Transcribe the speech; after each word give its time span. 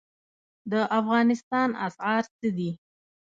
د 0.71 0.73
افغانستان 0.99 1.69
اسعار 1.87 2.23
څه 2.37 2.47
دي؟ 2.57 2.71